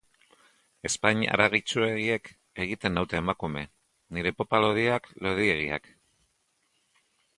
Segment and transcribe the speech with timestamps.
[0.89, 2.31] Ezpain haragitsuegiek
[2.65, 3.63] egiten naute emakume,
[4.17, 5.91] nire popa lodiak, lodiegiak.